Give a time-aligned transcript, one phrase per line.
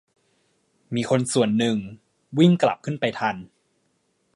[0.95, 1.77] มีคนส่วนหนึ่ง
[2.39, 3.35] วิ่งกลับขึ้นไปทัน